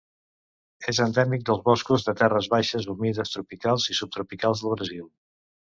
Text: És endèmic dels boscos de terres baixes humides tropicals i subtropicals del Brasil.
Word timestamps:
És 0.91 1.01
endèmic 1.05 1.43
dels 1.49 1.61
boscos 1.67 2.07
de 2.09 2.15
terres 2.23 2.49
baixes 2.57 2.91
humides 2.95 3.37
tropicals 3.39 3.89
i 3.95 4.01
subtropicals 4.03 4.65
del 4.67 4.79
Brasil. 4.79 5.09